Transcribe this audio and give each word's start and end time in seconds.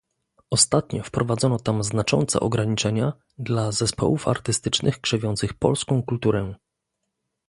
Ostatnio 0.49 1.03
wprowadzono 1.03 1.59
tam 1.59 1.83
znaczące 1.83 2.39
ograniczenia 2.39 3.13
dla 3.37 3.71
zespołów 3.71 4.27
artystycznych 4.27 5.01
krzewiących 5.01 5.53
polską 5.53 6.03
kulturę 6.03 6.55